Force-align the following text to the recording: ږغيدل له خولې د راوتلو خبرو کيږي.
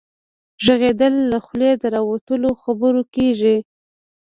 ږغيدل 0.65 1.13
له 1.31 1.37
خولې 1.45 1.71
د 1.81 1.83
راوتلو 1.95 2.49
خبرو 2.63 3.01
کيږي. 3.15 3.55